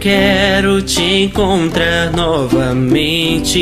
[0.00, 3.58] quero te encontrar novamente.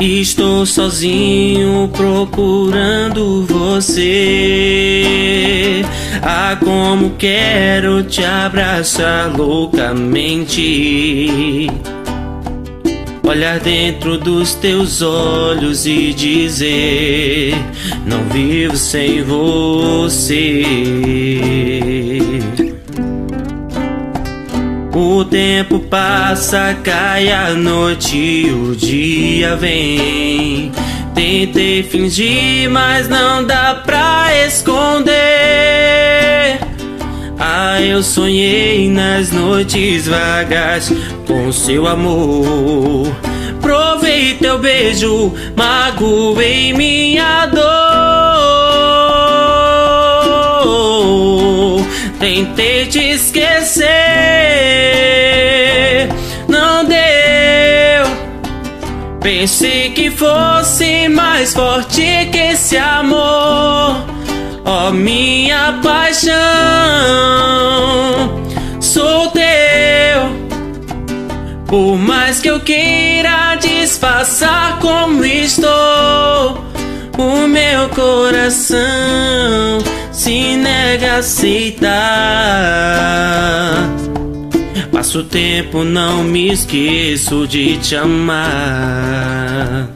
[0.00, 5.04] Estou sozinho procurando você.
[6.22, 10.60] Ah, como quero te abraçar loucamente.
[13.22, 17.54] Olhar dentro dos teus olhos e dizer:
[18.04, 20.62] Não vivo sem você.
[25.22, 30.72] O tempo passa, cai a noite o dia vem.
[31.14, 35.12] Tentei fingir, mas não dá pra esconder.
[37.38, 40.92] Ah, eu sonhei nas noites vagas
[41.24, 43.06] com seu amor.
[43.60, 47.81] Provei teu beijo, magoei minha dor.
[52.22, 53.88] Tentei te esquecer,
[56.46, 56.96] não deu.
[59.20, 64.06] Pensei que fosse mais forte que esse amor.
[64.64, 66.30] Ó oh, minha paixão,
[68.80, 69.42] sou teu.
[71.66, 76.64] Por mais que eu queira disfarçar como estou,
[77.18, 79.01] o meu coração
[81.22, 81.92] aceitar.
[84.90, 89.88] Passo tempo, não me esqueço de te amar.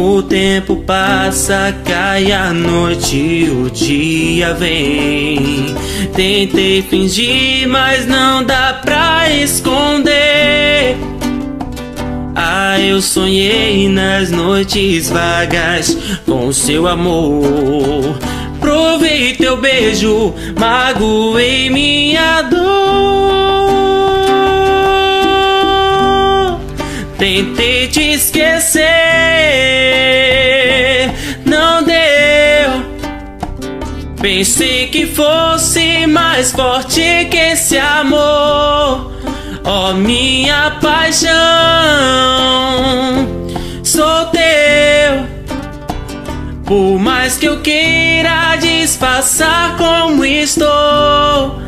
[0.00, 5.74] O tempo passa, cai a noite, o dia vem.
[6.14, 10.96] Tentei fingir, mas não dá pra esconder.
[12.32, 18.16] Ah, eu sonhei nas noites vagas com seu amor.
[18.60, 22.67] Provei teu beijo, magoei minha dor.
[27.38, 28.82] Tentei te esquecer,
[31.46, 32.82] não deu.
[34.20, 39.12] Pensei que fosse mais forte que esse amor.
[39.64, 41.28] Ó oh, minha paixão,
[43.84, 45.28] sou teu.
[46.64, 51.62] Por mais que eu queira disfarçar como estou,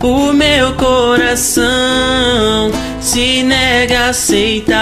[0.00, 2.70] o meu coração
[3.00, 4.76] se nega aceitar.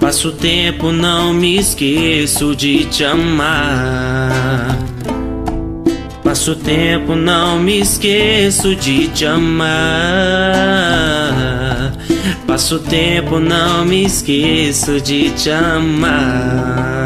[0.00, 4.78] Passo tempo, não me esqueço de te amar.
[6.22, 9.68] Passo tempo, não me esqueço de te amar.
[12.46, 16.97] Passo tempo, não me esqueço de te amar.